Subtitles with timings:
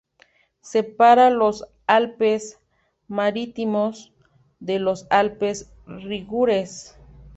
[0.61, 2.59] Separa los Alpes
[3.07, 4.11] Marítimos
[4.59, 6.97] de los Alpes Ligures.